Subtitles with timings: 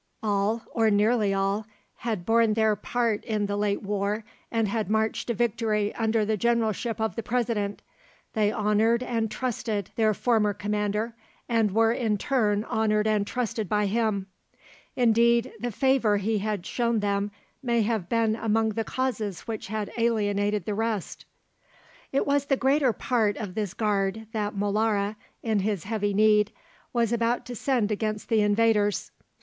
[0.23, 1.67] All, or nearly all,
[1.97, 6.37] had borne their part in the late war and had marched to victory under the
[6.37, 7.83] generalship of the President.
[8.33, 11.13] They honoured and trusted their former commander,
[11.47, 14.25] and were in turn honoured and trusted by him;
[14.95, 17.29] indeed the favour he had shewn them
[17.61, 21.25] may have been among the causes which had alienated the rest.
[22.11, 26.51] It was the greater part of this Guard that Molara, in his heavy need,
[26.91, 29.11] was about to send against the invaders.